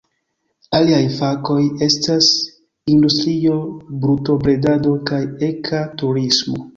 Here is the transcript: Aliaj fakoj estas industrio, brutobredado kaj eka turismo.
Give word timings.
Aliaj 0.77 1.01
fakoj 1.17 1.57
estas 1.87 2.29
industrio, 2.93 3.57
brutobredado 4.07 4.95
kaj 5.11 5.21
eka 5.49 5.83
turismo. 6.03 6.63